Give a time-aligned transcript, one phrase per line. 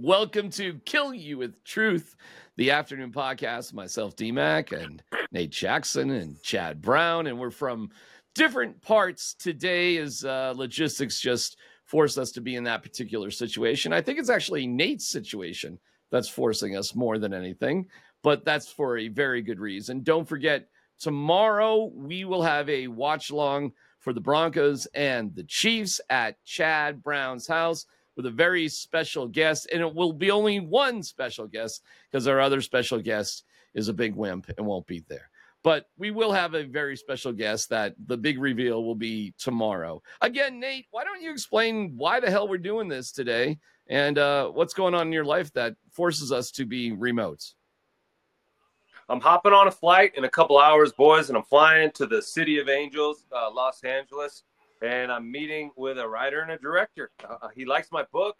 [0.00, 2.14] Welcome to Kill You with Truth,
[2.54, 3.74] the afternoon podcast.
[3.74, 7.26] Myself, DMAC, and Nate Jackson and Chad Brown.
[7.26, 7.90] And we're from
[8.32, 13.92] different parts today as uh, logistics just forced us to be in that particular situation.
[13.92, 15.80] I think it's actually Nate's situation
[16.12, 17.88] that's forcing us more than anything,
[18.22, 20.04] but that's for a very good reason.
[20.04, 20.68] Don't forget,
[21.00, 27.02] tomorrow we will have a watch long for the Broncos and the Chiefs at Chad
[27.02, 27.86] Brown's house
[28.18, 29.68] with a very special guest.
[29.72, 33.44] And it will be only one special guest because our other special guest
[33.74, 35.30] is a big wimp and won't be there.
[35.62, 40.02] But we will have a very special guest that the big reveal will be tomorrow.
[40.20, 44.48] Again, Nate, why don't you explain why the hell we're doing this today and uh,
[44.48, 47.54] what's going on in your life that forces us to be remote?
[49.08, 52.20] I'm hopping on a flight in a couple hours, boys, and I'm flying to the
[52.20, 54.42] City of Angels, uh, Los Angeles
[54.82, 57.10] and I'm meeting with a writer and a director.
[57.28, 58.36] Uh, he likes my book.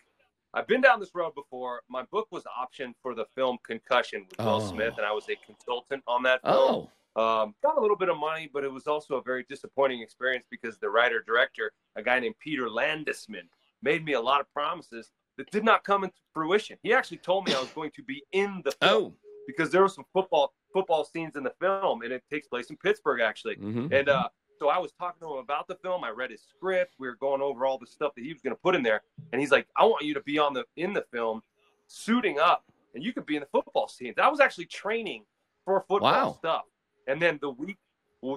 [0.55, 1.83] I've been down this road before.
[1.89, 4.69] My book was optioned for the film Concussion with Will oh.
[4.69, 6.55] Smith, and I was a consultant on that film.
[6.57, 6.91] Oh.
[7.17, 10.47] Um, got a little bit of money, but it was also a very disappointing experience
[10.51, 13.49] because the writer director, a guy named Peter Landesman,
[13.83, 16.79] made me a lot of promises that did not come into fruition.
[16.83, 19.15] He actually told me I was going to be in the film oh.
[19.47, 22.77] because there were some football football scenes in the film, and it takes place in
[22.77, 23.57] Pittsburgh actually.
[23.57, 23.93] Mm-hmm.
[23.93, 26.05] And uh, so I was talking to him about the film.
[26.05, 26.95] I read his script.
[26.99, 29.03] We were going over all the stuff that he was going to put in there,
[29.33, 31.43] and he's like, "I want you to be on the in the film,
[31.87, 35.25] suiting up, and you could be in the football scenes." I was actually training
[35.65, 36.35] for football wow.
[36.39, 36.63] stuff,
[37.07, 37.79] and then the week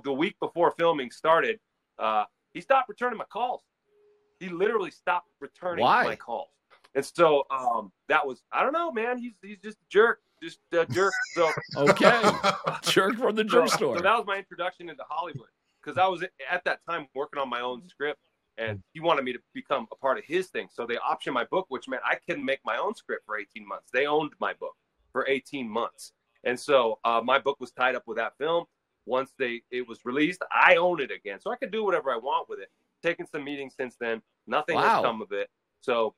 [0.03, 1.59] the week before filming started,
[1.97, 3.61] uh, he stopped returning my calls.
[4.39, 6.03] He literally stopped returning Why?
[6.03, 6.49] my calls,
[6.93, 9.17] and so um, that was I don't know, man.
[9.17, 11.13] He's he's just a jerk, just a jerk.
[11.33, 12.21] So okay,
[12.83, 13.97] jerk from the jerk so, store.
[13.97, 15.47] So that was my introduction into Hollywood
[15.83, 18.19] because I was at that time working on my own script
[18.57, 20.67] and he wanted me to become a part of his thing.
[20.71, 23.67] So they optioned my book, which meant I couldn't make my own script for 18
[23.67, 23.89] months.
[23.91, 24.75] They owned my book
[25.11, 26.13] for 18 months.
[26.43, 28.65] And so uh, my book was tied up with that film.
[29.05, 31.39] Once they it was released, I own it again.
[31.39, 32.69] So I could do whatever I want with it.
[33.01, 34.21] Taken some meetings since then.
[34.45, 34.81] Nothing wow.
[34.95, 35.49] has come of it.
[35.81, 36.13] So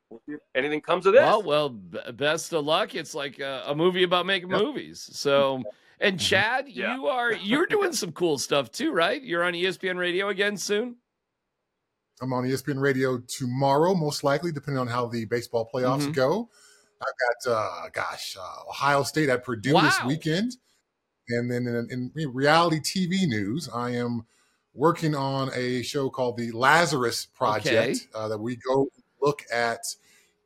[0.54, 1.22] anything comes of this.
[1.22, 2.96] Well, well, b- best of luck.
[2.96, 4.62] It's like a, a movie about making yep.
[4.62, 5.10] movies.
[5.14, 5.64] So
[6.04, 6.26] and mm-hmm.
[6.26, 6.96] Chad, yeah.
[6.96, 9.22] you are you're doing some cool stuff too, right?
[9.22, 10.98] You're on ESPN Radio again soon.
[12.22, 16.12] I'm on ESPN Radio tomorrow, most likely, depending on how the baseball playoffs mm-hmm.
[16.12, 16.50] go.
[17.02, 19.82] I've got, uh, gosh, uh, Ohio State at Purdue wow.
[19.82, 20.54] this weekend,
[21.28, 24.26] and then in, in, reality TV news, I am
[24.74, 27.98] working on a show called the Lazarus Project okay.
[28.16, 28.88] uh, that we go
[29.22, 29.80] look at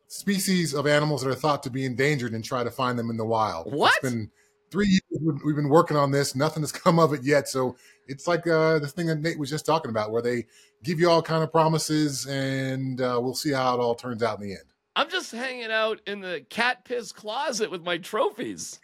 [0.07, 3.17] species of animals that are thought to be endangered and try to find them in
[3.17, 3.71] the wild.
[3.71, 3.93] What?
[4.01, 4.31] It's been
[4.69, 6.35] three years we've been working on this.
[6.35, 7.47] Nothing has come of it yet.
[7.47, 10.45] So it's like uh, the thing that Nate was just talking about, where they
[10.83, 14.39] give you all kind of promises, and uh, we'll see how it all turns out
[14.39, 14.63] in the end.
[14.95, 18.79] I'm just hanging out in the cat piss closet with my trophies.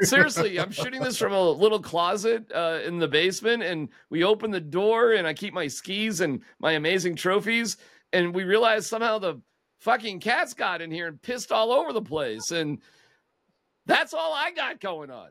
[0.00, 4.50] Seriously, I'm shooting this from a little closet uh, in the basement, and we open
[4.50, 7.76] the door, and I keep my skis and my amazing trophies,
[8.12, 9.40] and we realize somehow the
[9.78, 12.80] fucking cats got in here and pissed all over the place, and
[13.86, 15.28] that's all I got going on.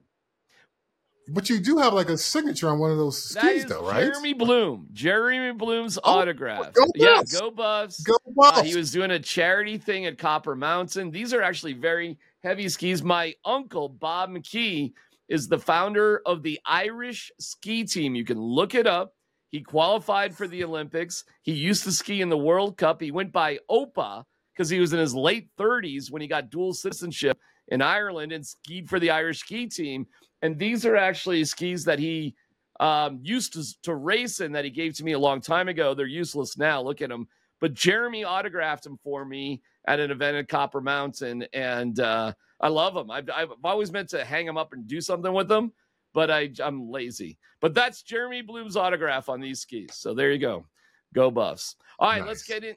[1.27, 4.05] But you do have like a signature on one of those skis, though, right?
[4.05, 4.87] Jeremy Bloom.
[4.91, 6.73] Jeremy Bloom's oh, autograph.
[6.73, 8.01] Go yeah, go Buffs.
[8.01, 8.59] Go Buffs.
[8.59, 11.11] Uh, he was doing a charity thing at Copper Mountain.
[11.11, 13.03] These are actually very heavy skis.
[13.03, 14.93] My uncle, Bob McKee,
[15.29, 18.15] is the founder of the Irish ski team.
[18.15, 19.13] You can look it up.
[19.49, 21.23] He qualified for the Olympics.
[21.43, 23.01] He used to ski in the World Cup.
[23.01, 24.23] He went by Opa
[24.53, 27.37] because he was in his late 30s when he got dual citizenship
[27.71, 30.05] in Ireland and skied for the Irish ski team.
[30.41, 32.35] And these are actually skis that he
[32.79, 35.93] um, used to, to race in that he gave to me a long time ago.
[35.93, 36.81] They're useless now.
[36.81, 37.27] Look at them.
[37.59, 42.67] But Jeremy autographed them for me at an event at Copper Mountain, and uh, I
[42.67, 43.11] love them.
[43.11, 45.71] I've, I've always meant to hang them up and do something with them,
[46.13, 47.37] but I, I'm lazy.
[47.61, 49.91] But that's Jeremy Bloom's autograph on these skis.
[49.93, 50.65] So there you go.
[51.13, 51.75] Go Buffs.
[51.99, 52.27] All right, nice.
[52.27, 52.75] let's get in.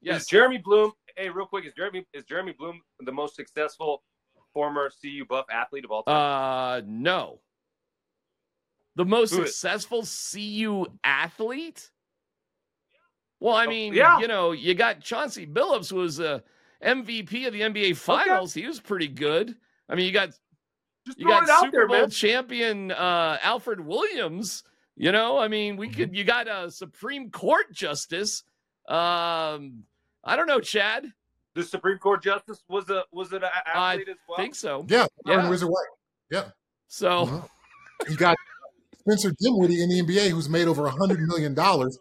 [0.00, 0.92] Yes, is Jeremy Bloom.
[1.16, 4.02] Hey, real quick, is Jeremy is Jeremy Bloom the most successful
[4.52, 6.14] former CU Buff athlete of all time?
[6.14, 7.40] Uh, no.
[8.96, 10.30] The most Who successful is?
[10.32, 11.90] CU athlete?
[13.40, 14.20] Well, I oh, mean, yeah.
[14.20, 16.42] you know, you got Chauncey Billups, who was a
[16.84, 18.52] MVP of the NBA Finals.
[18.52, 18.62] Okay.
[18.62, 19.56] He was pretty good.
[19.88, 20.28] I mean, you got
[21.06, 22.10] Just you got Super there, Bowl man.
[22.10, 24.62] champion uh, Alfred Williams.
[24.96, 25.96] You know, I mean, we mm-hmm.
[25.96, 26.16] could.
[26.16, 28.44] You got a Supreme Court justice.
[28.88, 29.84] Um,
[30.24, 31.06] I don't know, Chad
[31.54, 34.38] the Supreme Court justice was a was an athlete I as well.
[34.38, 34.86] I think so.
[34.88, 35.48] Yeah, yeah.
[35.48, 35.86] Whizzer White.
[36.30, 36.44] Yeah.
[36.88, 37.48] So
[38.08, 38.36] you got
[38.98, 41.98] Spencer Dinwiddie in the NBA, who's made over a hundred million dollars.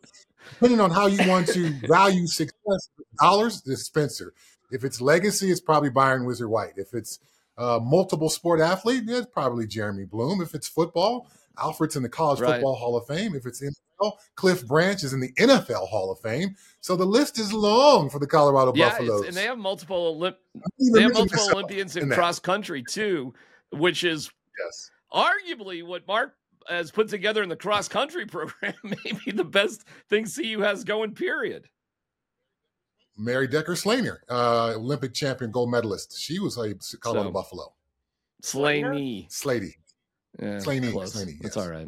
[0.54, 2.90] Depending on how you want to value success,
[3.20, 4.34] dollars is Spencer.
[4.72, 6.74] If it's legacy, it's probably Byron Whizzer White.
[6.78, 7.20] If it's
[7.58, 10.42] uh, multiple sport athlete, it's probably Jeremy Bloom.
[10.42, 11.28] If it's football,
[11.58, 12.54] Alfred's in the College right.
[12.54, 13.36] Football Hall of Fame.
[13.36, 13.62] If it's
[14.36, 16.56] Cliff Branch is in the NFL Hall of Fame.
[16.82, 19.28] So the list is long for the Colorado yeah, Buffaloes.
[19.28, 20.38] And they have multiple Olymp-
[20.94, 23.34] they have multiple Olympians in, in cross country too,
[23.72, 24.32] which is
[24.64, 24.92] yes.
[25.14, 26.36] arguably what Mark
[26.68, 28.74] has put together in the cross country program.
[28.84, 31.14] Maybe the best thing CU has going.
[31.14, 31.68] Period.
[33.18, 36.18] Mary Decker Slaner, uh, Olympic champion, gold medalist.
[36.18, 37.74] She was a Colorado so, Buffalo.
[38.42, 39.28] Slaney.
[39.30, 39.76] Slady.
[40.40, 40.92] Yeah, Slaney.
[40.92, 41.14] Close.
[41.14, 41.42] Slaney yes.
[41.42, 41.88] That's all right.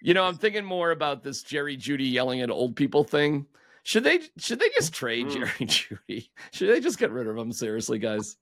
[0.00, 3.46] You know, I'm thinking more about this Jerry Jeudy yelling at old people thing.
[3.82, 5.32] Should they should they just trade mm.
[5.32, 6.28] Jerry Jeudy?
[6.52, 7.52] Should they just get rid of him?
[7.52, 8.36] Seriously, guys.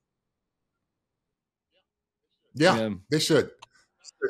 [2.55, 2.89] Yeah, yeah.
[3.09, 3.51] they should.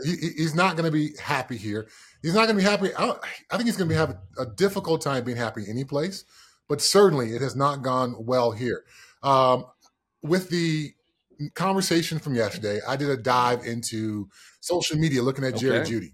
[0.03, 1.87] He, he's not going to be happy here.
[2.21, 2.89] He's not going to be happy.
[2.97, 3.15] I,
[3.51, 6.25] I, think he's going to be having a difficult time being happy any place
[6.67, 8.83] but certainly it has not gone well here.
[9.23, 9.65] Um,
[10.21, 10.93] with the
[11.53, 14.29] conversation from yesterday, I did a dive into
[14.59, 16.13] social media looking at Jerry Jeudy.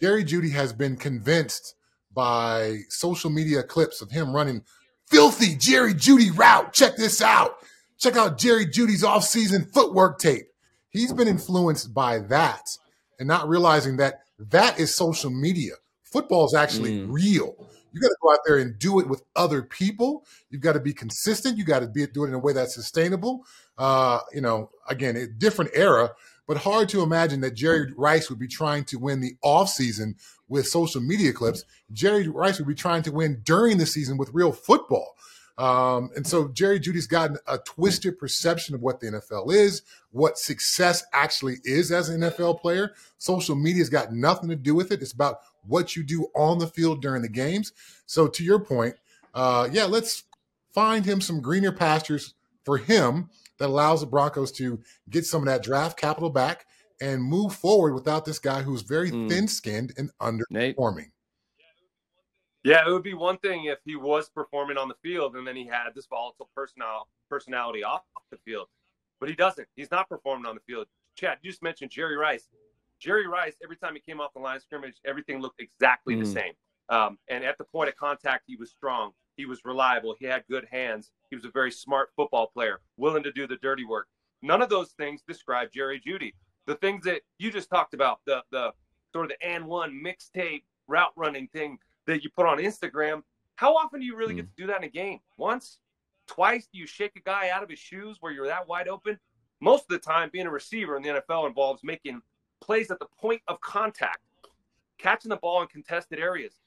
[0.00, 1.74] Jerry Jeudy has been convinced
[2.12, 4.62] by social media clips of him running
[5.06, 6.72] filthy Jerry Jeudy route.
[6.72, 7.56] Check this out.
[7.98, 10.46] Check out Jerry Jeudy's off-season footwork tape.
[10.90, 12.66] He's been influenced by that
[13.18, 15.74] and not realizing that that is social media.
[16.04, 17.06] Football is actually mm.
[17.10, 17.54] real.
[17.92, 20.24] You got to go out there and do it with other people.
[20.50, 21.56] You've got to be consistent.
[21.56, 23.44] You got to be do it in a way that's sustainable.
[23.78, 26.10] Uh, you know, again, a different era,
[26.46, 30.14] but hard to imagine that Jerry Rice would be trying to win the offseason
[30.48, 31.64] with social media clips.
[31.92, 35.16] Jerry Rice would be trying to win during the season with real football.
[35.58, 40.38] Um, and so Jerry Jeudy's gotten a twisted perception of what the NFL is, what
[40.38, 42.92] success actually is as an NFL player.
[43.18, 45.00] Social media's got nothing to do with it.
[45.00, 47.72] It's about what you do on the field during the games.
[48.04, 48.96] So to your point,
[49.34, 50.24] uh, yeah, let's
[50.72, 55.46] find him some greener pastures for him that allows the Broncos to get some of
[55.46, 56.66] that draft capital back
[57.00, 59.28] and move forward without this guy who's very mm.
[59.28, 60.96] thin-skinned and underperforming.
[60.96, 61.10] Nate?
[62.66, 65.54] Yeah, it would be one thing if he was performing on the field and then
[65.54, 68.02] he had this volatile personal personality off
[68.32, 68.66] the field,
[69.20, 69.68] but he doesn't.
[69.76, 70.88] He's not performing on the field.
[71.14, 72.48] Chad, you just mentioned Jerry Rice.
[72.98, 76.24] Jerry Rice, every time he came off the line of scrimmage, everything looked exactly mm.
[76.24, 76.54] the same.
[76.88, 79.12] Um, and at the point of contact, he was strong.
[79.36, 80.16] He was reliable.
[80.18, 81.12] He had good hands.
[81.30, 84.08] He was a very smart football player, willing to do the dirty work.
[84.42, 86.34] None of those things describe Jerry Jeudy.
[86.66, 88.72] The things that you just talked about, the the
[89.12, 93.22] sort of the and one mixtape route running thing, that you put on Instagram.
[93.56, 94.38] How often do you really mm.
[94.38, 95.20] get to do that in a game?
[95.36, 95.78] Once,
[96.26, 96.68] twice?
[96.72, 99.18] Do you shake a guy out of his shoes where you're that wide open?
[99.60, 102.20] Most of the time, being a receiver in the NFL involves making
[102.60, 104.18] plays at the point of contact,
[104.98, 106.60] catching the ball in contested areas,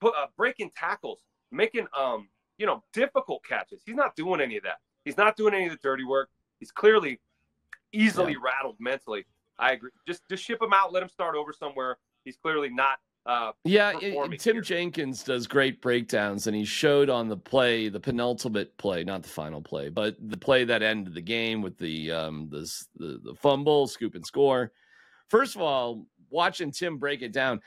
[0.00, 1.20] put, uh, breaking tackles,
[1.50, 2.28] making um
[2.58, 3.82] you know difficult catches.
[3.84, 4.78] He's not doing any of that.
[5.04, 6.30] He's not doing any of the dirty work.
[6.58, 7.20] He's clearly
[7.92, 8.38] easily yeah.
[8.42, 9.26] rattled mentally.
[9.58, 9.90] I agree.
[10.06, 10.92] Just just ship him out.
[10.92, 11.98] Let him start over somewhere.
[12.24, 14.62] He's clearly not uh, yeah, Tim here.
[14.62, 19.28] Jenkins does great breakdowns, and he showed on the play, the penultimate play, not the
[19.28, 22.60] final play, but the play that ended the game with the um the
[22.96, 24.72] the, the fumble, scoop and score.
[25.28, 27.60] First of all, watching Tim break it down,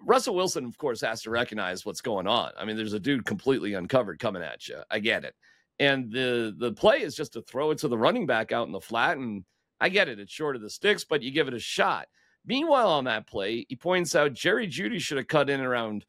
[0.00, 2.52] Russell Wilson, of course, has to recognize what's going on.
[2.56, 4.78] I mean, there's a dude completely uncovered coming at you.
[4.90, 5.34] I get it,
[5.80, 8.72] and the the play is just to throw it to the running back out in
[8.72, 9.44] the flat, and
[9.80, 10.20] I get it.
[10.20, 12.06] It's short of the sticks, but you give it a shot.
[12.46, 16.04] Meanwhile, on that play, he points out Jerry Jeudy should have cut in around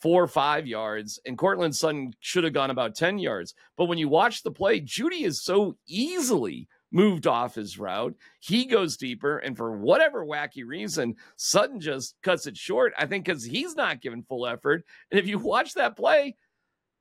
[0.00, 3.54] four or five yards, and Courtland Sutton should have gone about 10 yards.
[3.76, 8.14] But when you watch the play, Jeudy is so easily moved off his route.
[8.40, 12.92] He goes deeper, and for whatever wacky reason, Sutton just cuts it short.
[12.98, 14.84] I think because he's not giving full effort.
[15.10, 16.36] And if you watch that play,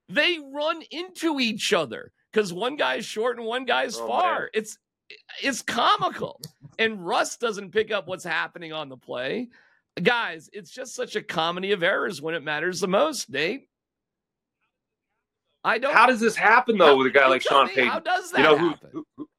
[0.09, 4.39] they run into each other because one guy's short and one guy's oh, far.
[4.41, 4.49] Man.
[4.53, 4.77] It's
[5.41, 6.41] it's comical.
[6.79, 9.49] And Russ doesn't pick up what's happening on the play.
[10.01, 13.69] Guys, it's just such a comedy of errors when it matters the most, Nate.
[15.63, 15.93] I don't.
[15.93, 17.87] How does this happen though how, with a guy like Sean Payton?
[17.87, 18.89] How does that you know, happen?
[18.91, 19.29] Who, who,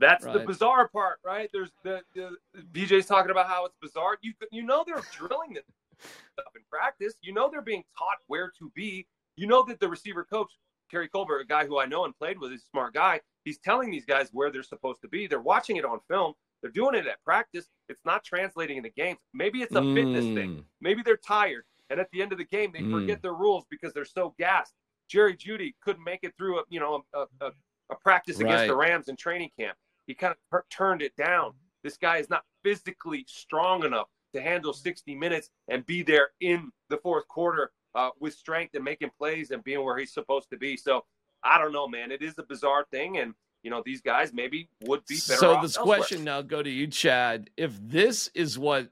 [0.00, 0.34] that's right.
[0.34, 1.48] the bizarre part, right?
[1.52, 2.36] There's the, the
[2.72, 4.18] BJ's talking about how it's bizarre.
[4.22, 5.64] You you know they're drilling this
[6.32, 7.14] stuff in practice.
[7.22, 9.06] You know they're being taught where to be.
[9.36, 10.50] You know that the receiver coach
[10.90, 13.20] Keary Colbert, a guy who I know and played with, is a smart guy.
[13.44, 15.26] He's telling these guys where they're supposed to be.
[15.26, 16.34] They're watching it on film.
[16.62, 17.66] They're doing it at practice.
[17.88, 19.18] It's not translating into games.
[19.34, 19.94] Maybe it's a mm.
[19.94, 20.56] fitness thing.
[20.56, 20.64] Mm.
[20.80, 21.64] Maybe they're tired.
[21.90, 22.92] And at the end of the game, they mm.
[22.92, 24.74] forget their rules because they're so gassed.
[25.08, 27.50] Jerry Jeudy couldn't make it through a you know a, a,
[27.90, 28.46] a practice right.
[28.46, 29.76] against the Rams in training camp.
[30.06, 31.52] He kind of per- turned it down.
[31.84, 36.70] This guy is not physically strong enough to handle 60 minutes and be there in
[36.90, 40.56] the fourth quarter uh, with strength and making plays and being where he's supposed to
[40.56, 40.76] be.
[40.76, 41.04] So
[41.42, 42.12] I don't know, man.
[42.12, 45.40] It is a bizarre thing, and you know these guys maybe would be better.
[45.40, 45.98] So this elsewhere.
[45.98, 47.50] question now go to you, Chad.
[47.56, 48.88] If this is what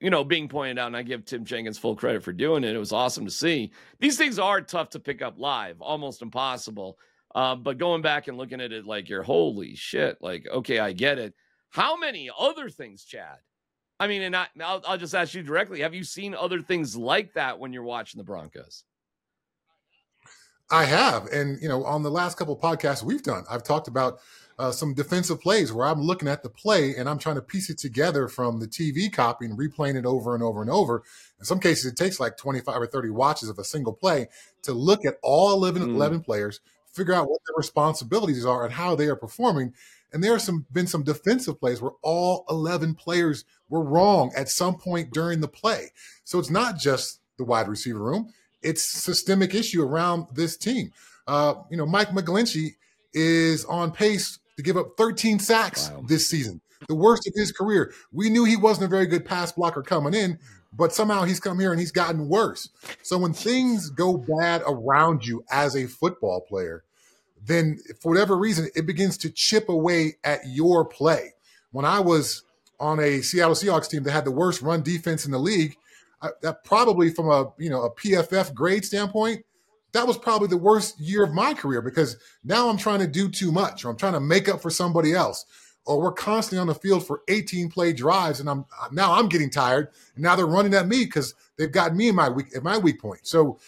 [0.00, 2.74] you know being pointed out, and I give Tim Jenkins full credit for doing it.
[2.74, 3.70] It was awesome to see.
[4.00, 6.98] These things are tough to pick up live, almost impossible.
[7.34, 10.18] Uh, but going back and looking at it, like you're holy shit.
[10.20, 11.34] Like okay, I get it.
[11.70, 13.38] How many other things, Chad?
[13.98, 16.96] I mean, and I, I'll, I'll just ask you directly: Have you seen other things
[16.96, 18.84] like that when you're watching the Broncos?
[20.70, 24.18] I have, and you know, on the last couple podcasts we've done, I've talked about
[24.58, 27.68] uh, some defensive plays where I'm looking at the play and I'm trying to piece
[27.70, 31.02] it together from the TV copy and replaying it over and over and over.
[31.38, 34.28] In some cases, it takes like 25 or 30 watches of a single play
[34.62, 35.94] to look at all 11, mm.
[35.94, 36.60] 11 players,
[36.92, 39.74] figure out what their responsibilities are and how they are performing.
[40.12, 44.48] And there have some been some defensive plays where all 11 players were wrong at
[44.48, 45.92] some point during the play.
[46.24, 48.32] So it's not just the wide receiver room
[48.66, 50.90] it's systemic issue around this team.
[51.26, 52.70] Uh, you know, Mike McGlinchey
[53.12, 56.02] is on pace to give up 13 sacks wow.
[56.06, 57.92] this season, the worst of his career.
[58.12, 60.38] We knew he wasn't a very good pass blocker coming in,
[60.72, 62.68] but somehow he's come here and he's gotten worse.
[63.02, 66.82] So when things go bad around you as a football player,
[67.46, 71.34] then for whatever reason, it begins to chip away at your play.
[71.70, 72.42] When I was
[72.78, 75.76] on a Seattle Seahawks team that had the worst run defense in the league,
[76.42, 79.44] that probably from a you know a PFF grade standpoint,
[79.92, 83.28] that was probably the worst year of my career because now I'm trying to do
[83.28, 85.44] too much, or I'm trying to make up for somebody else,
[85.84, 89.50] or we're constantly on the field for 18 play drives, and I'm now I'm getting
[89.50, 92.62] tired, and now they're running at me because they've got me in my weak at
[92.62, 93.26] my weak point.
[93.26, 93.58] So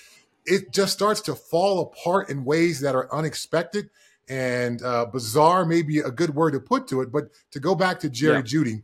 [0.48, 3.90] it just starts to fall apart in ways that are unexpected
[4.28, 5.64] and uh, bizarre.
[5.64, 8.42] Maybe a good word to put to it, but to go back to Jerry yeah.
[8.42, 8.82] Jeudy,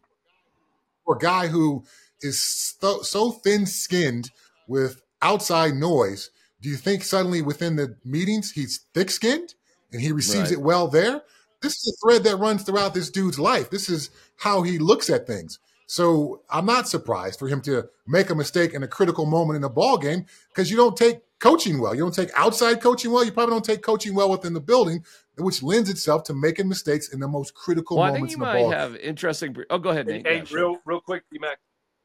[1.04, 1.84] for a guy who
[2.20, 4.30] is so, so thin skinned
[4.68, 6.30] with outside noise,
[6.60, 9.54] do you think suddenly within the meetings he's thick skinned
[9.90, 10.58] and he receives right.
[10.58, 11.22] it well there?
[11.62, 13.70] This is a thread that runs throughout this dude's life.
[13.70, 15.58] This is how he looks at things.
[15.86, 19.64] So I'm not surprised for him to make a mistake in a critical moment in
[19.64, 21.94] a ball game because you don't take coaching well.
[21.94, 23.22] You don't take outside coaching well.
[23.22, 25.04] You probably don't take coaching well within the building,
[25.36, 28.44] which lends itself to making mistakes in the most critical well, moments I think you
[28.46, 29.54] in the might have interesting.
[29.68, 30.26] Oh, go ahead, Nate.
[30.26, 31.58] Hey, yeah, real, real quick, Mac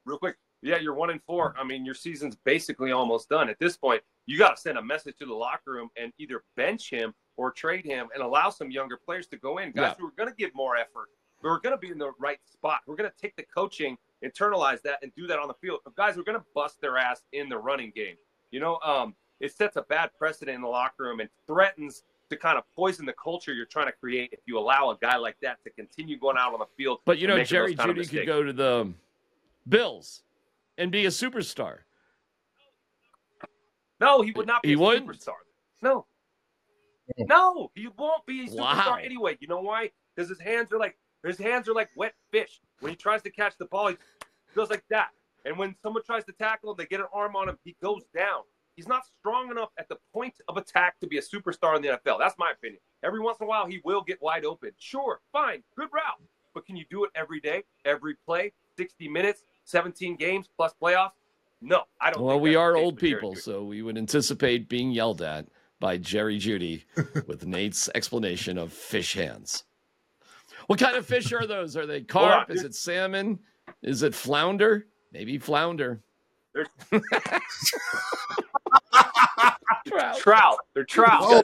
[0.05, 0.35] real quick.
[0.61, 1.55] Yeah, you're one and four.
[1.57, 3.49] I mean, your season's basically almost done.
[3.49, 6.43] At this point, you got to send a message to the locker room and either
[6.57, 9.71] bench him or trade him and allow some younger players to go in.
[9.71, 9.95] Guys yeah.
[9.97, 11.07] who are going to give more effort.
[11.41, 12.81] We're going to be in the right spot.
[12.85, 15.79] We're going to take the coaching, internalize that, and do that on the field.
[15.85, 18.15] But guys, we're going to bust their ass in the running game.
[18.51, 22.37] You know, um, it sets a bad precedent in the locker room and threatens to
[22.37, 25.37] kind of poison the culture you're trying to create if you allow a guy like
[25.41, 26.99] that to continue going out on the field.
[27.05, 28.93] But you know, Jerry Jeudy could go to the
[29.67, 30.23] Bills
[30.77, 31.79] and be a superstar.
[33.99, 35.33] No, he would not be he a would superstar.
[35.81, 36.05] No.
[37.17, 38.99] No, he won't be a superstar wow.
[39.01, 39.37] anyway.
[39.39, 39.91] You know why?
[40.15, 42.61] Because his hands are like his hands are like wet fish.
[42.79, 43.97] When he tries to catch the ball, he
[44.55, 45.09] goes like that.
[45.45, 48.03] And when someone tries to tackle him, they get an arm on him, he goes
[48.15, 48.43] down.
[48.79, 51.89] He's not strong enough at the point of attack to be a superstar in the
[51.89, 52.17] NFL.
[52.17, 52.79] That's my opinion.
[53.03, 54.71] Every once in a while, he will get wide open.
[54.77, 56.21] Sure, fine, good route.
[56.53, 59.43] But can you do it every day, every play, 60 minutes?
[59.65, 61.11] 17 games plus playoffs?
[61.59, 62.23] No, I don't.
[62.23, 65.47] Well, we are old people, so we would anticipate being yelled at
[65.81, 66.85] by Jerry Jeudy
[67.27, 69.65] with Nate's explanation of fish hands.
[70.67, 71.75] What kind of fish are those?
[71.75, 72.49] Are they carp?
[72.49, 73.39] Is it salmon?
[73.81, 74.87] Is it flounder?
[75.11, 76.01] Maybe flounder.
[79.87, 80.17] Trout.
[80.17, 80.57] trout.
[80.73, 81.19] They're trout.
[81.21, 81.43] Oh,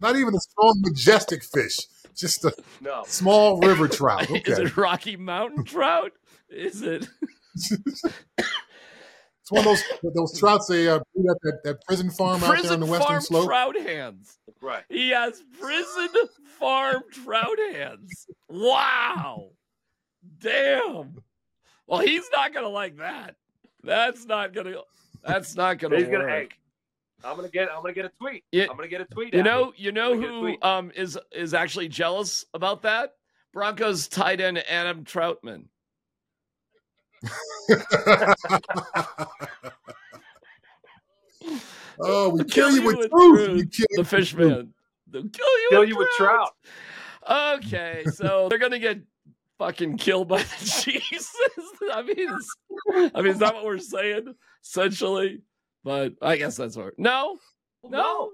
[0.00, 1.78] not even a strong, majestic fish.
[2.14, 3.04] Just a no.
[3.06, 4.30] small river trout.
[4.30, 4.42] Okay.
[4.46, 6.12] Is it Rocky Mountain trout?
[6.50, 7.08] Is it?
[7.54, 8.02] it's
[9.48, 9.82] one of those
[10.14, 12.86] those trouts they uh, breed at that, that prison farm prison out there on the
[12.86, 13.46] western slope.
[13.46, 14.38] Trout hands.
[14.60, 14.84] Right.
[14.88, 16.08] He has prison
[16.58, 18.26] farm trout hands.
[18.48, 19.50] Wow.
[20.38, 21.22] Damn.
[21.86, 23.36] Well, he's not gonna like that.
[23.82, 24.74] That's not gonna.
[25.24, 26.20] That's not gonna he's work.
[26.20, 26.48] Gonna, hey,
[27.24, 27.68] I'm gonna get.
[27.70, 28.44] I'm gonna get a tweet.
[28.52, 29.34] Yeah, I'm gonna get a tweet.
[29.34, 29.72] You know.
[29.76, 33.14] You know who um is is actually jealous about that?
[33.52, 35.66] Broncos tight end Adam Trautman.
[42.00, 43.70] oh, we kill, kill, you with, with truth.
[43.70, 44.72] Kill the fish man.
[45.08, 46.50] They'll kill you, kill with, you with trout.
[47.28, 48.98] Okay, so they're gonna get
[49.62, 51.36] fucking killed by the Jesus.
[51.92, 55.42] I mean, I mean, is that what we're saying essentially?
[55.84, 56.98] But I guess that's what.
[56.98, 57.38] No,
[57.84, 58.30] no,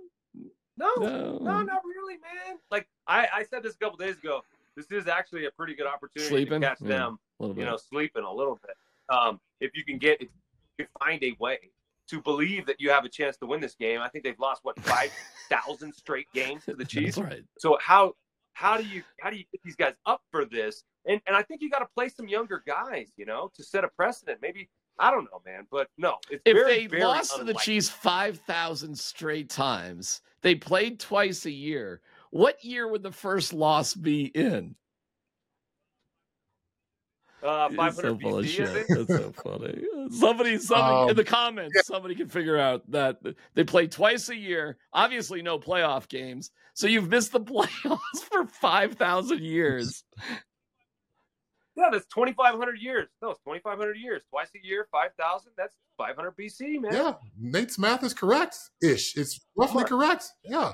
[0.76, 2.58] no, no, no, not really, man.
[2.70, 4.42] Like I, I said this a couple days ago.
[4.76, 6.60] This is actually a pretty good opportunity sleeping?
[6.60, 7.18] to catch yeah, them.
[7.40, 8.76] You know, sleeping a little bit.
[9.14, 10.28] Um, if you can get, if
[10.78, 11.58] you can find a way
[12.08, 14.00] to believe that you have a chance to win this game.
[14.00, 15.10] I think they've lost what five
[15.48, 17.18] thousand straight games to the Chiefs.
[17.18, 17.42] right.
[17.58, 18.14] So how
[18.58, 20.82] how do you how do you get these guys up for this?
[21.06, 23.84] And and I think you got to play some younger guys, you know, to set
[23.84, 24.40] a precedent.
[24.42, 26.16] Maybe I don't know, man, but no.
[26.28, 27.52] if very, they lost unlikely.
[27.52, 32.00] to the Chiefs five thousand straight times, they played twice a year.
[32.30, 34.74] What year would the first loss be in?
[37.42, 38.86] Uh, 500 so full BC, of shit.
[38.88, 39.84] That's so funny.
[40.10, 41.82] Somebody, somebody um, in the comments, yeah.
[41.82, 43.18] somebody can figure out that
[43.54, 44.76] they play twice a year.
[44.92, 50.04] Obviously, no playoff games, so you've missed the playoffs for five thousand years.
[51.76, 53.06] Yeah, that's twenty five hundred years.
[53.22, 54.20] No, it's twenty five hundred years.
[54.30, 55.52] Twice a year, five thousand.
[55.56, 56.92] That's five hundred BC, man.
[56.92, 58.56] Yeah, Nate's math is correct.
[58.82, 60.28] Ish, it's roughly correct.
[60.42, 60.72] Yeah.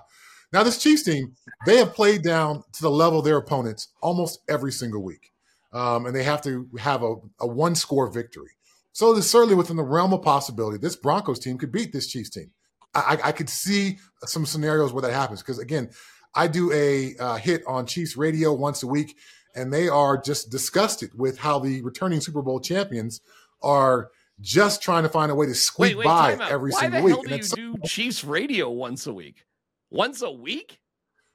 [0.51, 1.35] Now this Chiefs team,
[1.67, 5.34] they have played down to the level of their opponents almost every single week
[5.75, 8.53] um, and they have to have a, a one score victory.
[8.93, 12.31] So it's certainly within the realm of possibility this Broncos team could beat this Chiefs
[12.31, 12.53] team.
[12.95, 15.91] I, I could see some scenarios where that happens because again,
[16.33, 19.17] I do a uh, hit on Chiefs radio once a week,
[19.55, 23.21] and they are just disgusted with how the returning Super Bowl champions
[23.63, 27.03] are just trying to find a way to squeak wait, wait, by every Why single
[27.03, 27.17] week.
[27.17, 29.45] Why the hell do you do Chiefs radio once a week?
[29.91, 30.79] Once a week?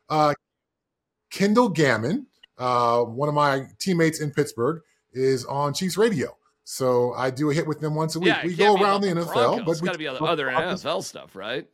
[0.10, 0.34] Uh,
[1.30, 2.28] Kendall Gammon
[2.60, 4.82] uh, one of my teammates in Pittsburgh
[5.14, 6.36] is on Chiefs radio.
[6.66, 8.28] So I do a hit with them once a week.
[8.28, 9.66] Yeah, we go around the, the NFL, Broncos.
[9.66, 11.68] but it's we got to be other, other NFL stuff, right?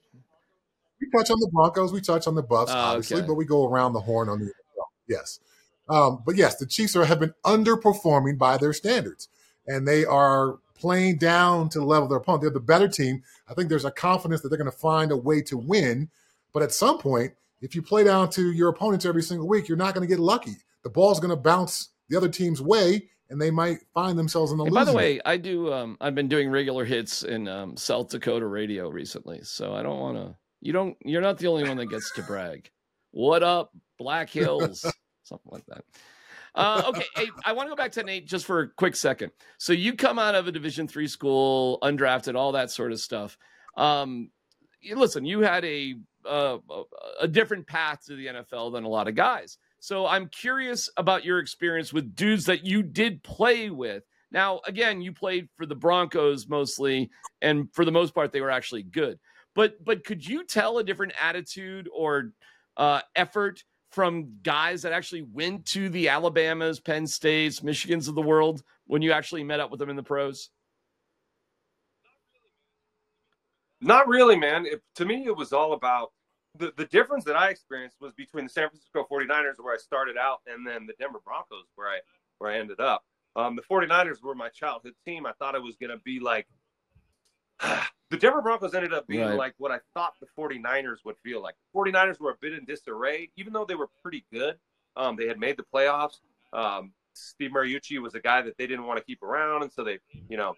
[1.02, 3.28] We touch on the Broncos, we touch on the Buffs, uh, obviously, okay.
[3.28, 4.86] but we go around the horn on the NFL.
[5.10, 5.40] Yes,
[5.90, 9.28] um, but yes, the Chiefs are, have been underperforming by their standards,
[9.68, 12.44] and they are playing down to the level of their opponent.
[12.44, 13.24] They're the better team.
[13.50, 16.10] I think there's a confidence that they're going to find a way to win,
[16.54, 19.78] but at some point, if you play down to your opponents every single week, you're
[19.78, 23.42] not going to get lucky the ball's going to bounce the other team's way and
[23.42, 24.66] they might find themselves in the.
[24.66, 25.74] by the way, I do.
[25.74, 30.00] Um, I've been doing regular hits in um, South Dakota radio recently, so I don't
[30.00, 30.36] want to.
[30.62, 30.96] You don't.
[31.04, 32.70] You're not the only one that gets to brag.
[33.10, 34.82] What up, Black Hills?
[35.24, 35.84] Something like that.
[36.54, 39.32] Uh, okay, hey, I want to go back to Nate just for a quick second.
[39.58, 43.40] So you come out of a Division three school, undrafted, all that sort of stuff.
[43.76, 44.30] Um,
[44.94, 45.96] listen, you had a
[46.30, 46.60] uh,
[47.20, 49.58] a different path to the NFL than a lot of guys.
[49.86, 54.02] So I'm curious about your experience with dudes that you did play with.
[54.32, 58.50] Now, again, you played for the Broncos mostly, and for the most part, they were
[58.50, 59.20] actually good.
[59.54, 62.32] But but could you tell a different attitude or
[62.76, 68.24] uh, effort from guys that actually went to the Alabamas, Penn States, Michigans of the
[68.24, 70.50] world when you actually met up with them in the pros?
[73.82, 74.66] Not really, man.
[74.66, 76.12] It, to me, it was all about
[76.58, 80.18] the, the difference that I experienced was between the San Francisco 49ers where I started
[80.18, 82.00] out and then the Denver Broncos where I
[82.38, 83.04] where I ended up.
[83.36, 85.26] Um, the 49ers were my childhood team.
[85.26, 86.48] I thought it was going to be like
[88.10, 89.38] the Denver Broncos ended up being right.
[89.38, 91.56] like what I thought the 49ers would feel like.
[91.74, 94.56] The 49ers were a bit in disarray, even though they were pretty good.
[94.98, 96.20] Um, they had made the playoffs.
[96.54, 99.84] Um, Steve Mariucci was a guy that they didn't want to keep around, and so
[99.84, 100.56] they, you know,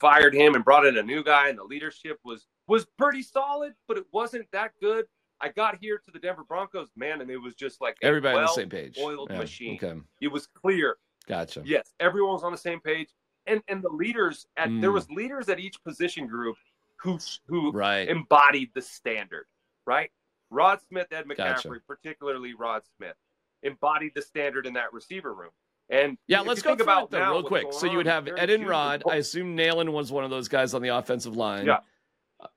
[0.00, 3.74] fired him and brought in a new guy, and the leadership was was pretty solid,
[3.88, 5.06] but it wasn't that good.
[5.40, 8.44] I got here to the Denver Broncos, man, and it was just like everybody on
[8.44, 8.98] the same page.
[8.98, 9.78] Oiled yeah, machine.
[9.82, 10.00] Okay.
[10.20, 10.96] It was clear.
[11.28, 11.62] Gotcha.
[11.64, 13.08] Yes, everyone was on the same page,
[13.46, 14.80] and and the leaders at mm.
[14.80, 16.56] there was leaders at each position group
[16.96, 18.08] who who right.
[18.08, 19.46] embodied the standard.
[19.86, 20.10] Right,
[20.50, 21.80] Rod Smith, Ed McCaffrey, gotcha.
[21.86, 23.14] particularly Rod Smith,
[23.62, 25.50] embodied the standard in that receiver room.
[25.88, 27.72] And yeah, let's go about it, though, real quick.
[27.72, 29.04] So you would have Ed and Rod.
[29.08, 31.66] I assume Nalen was one of those guys on the offensive line.
[31.66, 31.78] Yeah.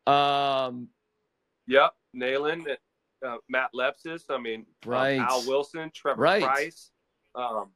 [0.07, 0.89] Um.
[1.67, 2.65] Yep, Nalen,
[3.25, 4.23] uh, Matt Lepsis.
[4.29, 5.19] I mean, um, right.
[5.19, 6.43] Um, Al Wilson, Trevor right.
[6.43, 6.89] Pryce.
[7.35, 7.69] Um,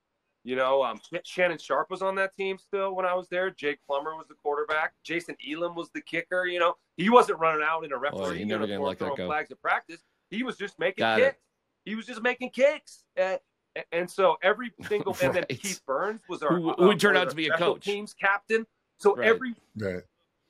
[0.43, 3.49] you know, um, Shannon Sharpe was on that team still when I was there.
[3.51, 4.93] Jake Plummer was the quarterback.
[5.03, 6.47] Jason Elam was the kicker.
[6.47, 10.01] You know, he wasn't running out in a referee oh, uniform throwing flags at practice.
[10.29, 11.35] He was just making Got kicks.
[11.35, 11.41] It.
[11.89, 13.03] He was just making kicks.
[13.91, 15.23] And so every single, right.
[15.23, 17.86] and then Keith Burns was our who, who would turn out to be a coach,
[17.86, 18.65] team's captain.
[18.97, 19.27] So right.
[19.27, 20.03] every right.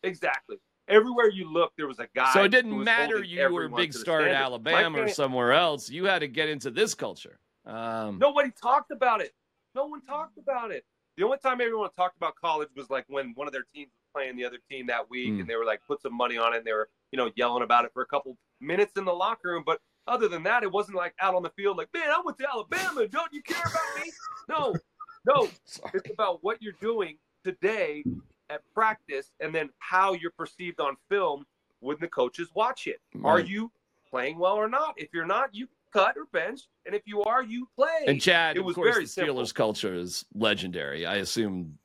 [0.04, 0.58] exactly
[0.88, 2.34] everywhere you look, there was a guy.
[2.34, 5.90] So it didn't matter you were a big star at Alabama or somewhere else.
[5.90, 7.40] You had to get into this culture.
[7.66, 9.34] Um, Nobody talked about it.
[9.76, 10.86] No one talked about it.
[11.18, 14.04] The only time everyone talked about college was like when one of their teams was
[14.14, 15.40] playing the other team that week, mm.
[15.40, 16.58] and they were like, put some money on it.
[16.58, 19.50] and They were, you know, yelling about it for a couple minutes in the locker
[19.50, 22.22] room, but other than that, it wasn't like out on the field, like, man, I
[22.24, 23.08] went to Alabama.
[23.08, 24.12] Don't you care about me?
[24.50, 24.76] No,
[25.26, 25.50] no.
[25.94, 28.04] it's about what you're doing today
[28.50, 31.46] at practice and then how you're perceived on film
[31.80, 33.00] when the coaches watch it.
[33.16, 33.30] Right.
[33.30, 33.72] Are you
[34.10, 34.94] playing well or not?
[34.98, 36.62] If you're not, you cut or bench.
[36.86, 38.06] And if you are, you play.
[38.08, 39.54] And Chad, it was of course, very the Steelers simple.
[39.54, 41.06] culture is legendary.
[41.06, 41.78] I assume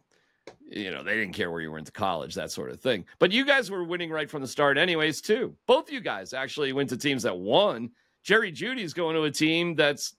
[0.71, 3.05] you know, they didn't care where you went to college, that sort of thing.
[3.19, 5.55] But you guys were winning right from the start, anyways, too.
[5.67, 7.91] Both of you guys actually went to teams that won.
[8.23, 10.15] Jerry Jeudy's going to a team that's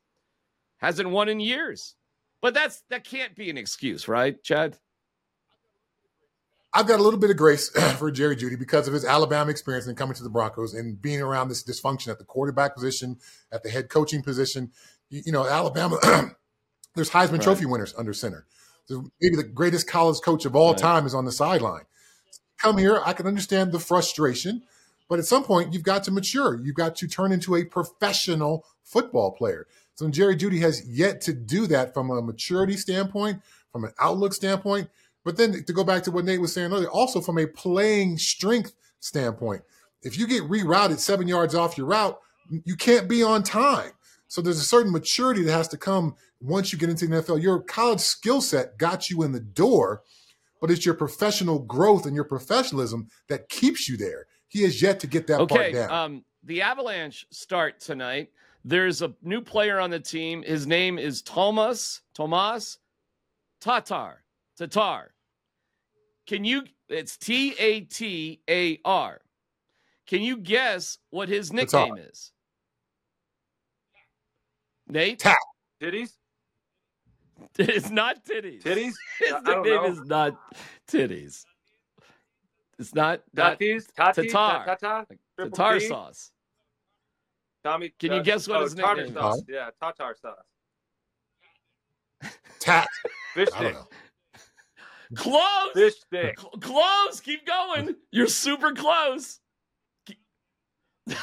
[0.77, 1.95] hasn't won in years.
[2.41, 4.77] But that's that can't be an excuse, right, Chad?
[6.71, 9.87] I've got a little bit of grace for Jerry Jeudy because of his Alabama experience
[9.87, 13.17] and coming to the Broncos and being around this dysfunction at the quarterback position,
[13.51, 14.71] at the head coaching position.
[15.09, 15.97] You, you know, Alabama,
[16.95, 17.41] there's Heisman right.
[17.41, 18.45] Trophy winners under center.
[18.89, 20.77] maybe the greatest college coach of all right.
[20.77, 21.83] time is on the sideline.
[22.61, 24.63] Come here, I can understand the frustration,
[25.09, 26.61] but at some point you've got to mature.
[26.63, 29.67] You've got to turn into a professional football player.
[29.95, 33.41] So Jerry Jeudy has yet to do that from a maturity standpoint,
[33.73, 34.89] from an outlook standpoint.
[35.25, 38.17] But then to go back to what Nate was saying earlier, also from a playing
[38.17, 39.63] strength standpoint,
[40.01, 42.17] if you get rerouted seven yards off your route,
[42.63, 43.91] you can't be on time.
[44.27, 47.41] So there's a certain maturity that has to come once you get into the NFL.
[47.41, 50.03] Your college skill set got you in the door,
[50.61, 54.27] but it's your professional growth and your professionalism that keeps you there.
[54.49, 55.91] He has yet to get that okay, part down.
[55.91, 58.31] Um, the Avalanche start tonight.
[58.65, 60.43] There's a new player on the team.
[60.43, 62.79] His name is Thomas Tomas
[63.61, 64.23] Tatar.
[64.57, 65.13] Tatar.
[66.27, 66.63] Can you?
[66.89, 69.21] It's T A T A R.
[70.07, 72.09] Can you guess what his nickname Tatar.
[72.09, 72.31] is?
[74.87, 75.19] Nate.
[75.19, 75.37] Tap.
[75.81, 76.11] Titties.
[77.57, 78.61] It's not titties.
[78.63, 78.93] Titties.
[79.19, 80.37] His nickname is not
[80.91, 81.45] titties.
[82.79, 83.93] It's not Tatis.
[83.93, 84.65] Tatar.
[84.65, 85.05] Tatar.
[85.37, 86.31] Tatar sauce.
[87.63, 89.37] Tommy, can you uh, guess what oh, his nickname sauce.
[89.39, 89.43] is?
[89.49, 90.37] Yeah, tartar sauce.
[92.61, 92.87] Tat.
[93.33, 93.75] Fish stick.
[95.15, 95.73] Close.
[95.73, 96.37] Fish stick.
[96.61, 97.19] close.
[97.19, 97.95] Keep going.
[98.11, 99.39] You're super close.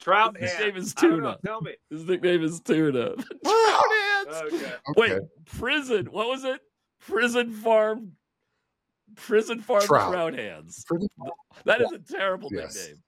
[0.00, 0.64] Trout His hand.
[0.64, 1.36] name is Tuna.
[1.44, 1.74] Tell me.
[1.90, 3.16] His nickname is Tuna.
[3.44, 4.42] Trout hands.
[4.52, 4.72] Okay.
[4.96, 6.06] Wait, prison.
[6.06, 6.60] What was it?
[7.00, 8.12] Prison farm.
[9.16, 10.84] Prison farm trout, trout hands.
[11.64, 12.76] That is a terrible yes.
[12.76, 13.02] nickname.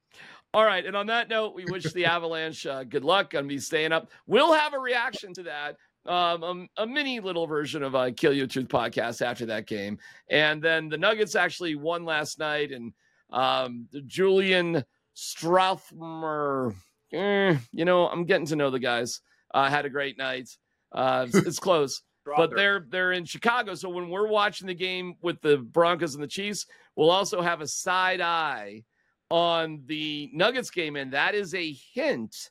[0.54, 0.84] All right.
[0.84, 4.10] And on that note, we wish the Avalanche uh, good luck on me staying up.
[4.26, 5.76] We'll have a reaction to that.
[6.04, 9.98] Um, a, a, mini little version of a Kill Your Truth podcast after that game.
[10.28, 12.72] And then the Nuggets actually won last night.
[12.72, 12.92] And
[13.30, 14.84] um, Julian
[15.16, 16.74] Strouthmer,
[17.12, 19.20] eh, you know, I'm getting to know the guys.
[19.54, 20.48] Uh, had a great night.
[20.90, 22.02] Uh, it's, it's close.
[22.24, 26.22] But they're they're in Chicago, so when we're watching the game with the Broncos and
[26.22, 28.84] the Chiefs, we'll also have a side eye
[29.30, 32.50] on the Nuggets game, and that is a hint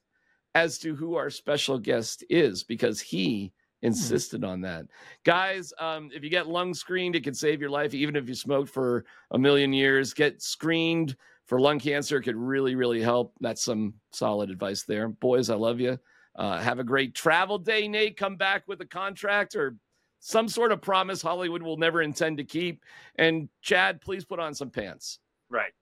[0.55, 3.88] as to who our special guest is because he hmm.
[3.88, 4.86] insisted on that.
[5.23, 7.93] Guys, um, if you get lung screened, it can save your life.
[7.93, 12.17] Even if you smoked for a million years, get screened for lung cancer.
[12.17, 13.34] It could really, really help.
[13.41, 15.07] That's some solid advice there.
[15.07, 15.99] Boys, I love you.
[16.36, 18.17] Uh, have a great travel day, Nate.
[18.17, 19.76] Come back with a contract or
[20.20, 22.84] some sort of promise Hollywood will never intend to keep.
[23.15, 25.20] And Chad, please put on some pants.
[25.50, 25.74] Right.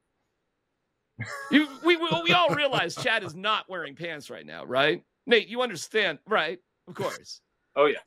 [1.51, 5.03] You, we, we, we all realize Chad is not wearing pants right now, right?
[5.25, 6.59] Nate, you understand, right?
[6.87, 7.41] Of course.
[7.75, 7.97] Oh yeah.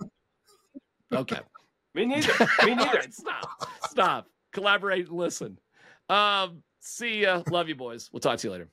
[1.12, 1.40] Okay.
[1.94, 2.32] Me neither.
[2.64, 2.98] Me neither.
[2.98, 3.70] right, stop.
[3.90, 4.28] Stop.
[4.52, 5.58] Collaborate and listen.
[6.08, 7.42] Um, see ya.
[7.50, 8.08] Love you, boys.
[8.12, 8.68] We'll talk to you later.